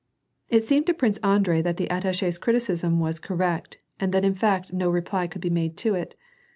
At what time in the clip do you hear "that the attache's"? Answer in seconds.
1.61-2.39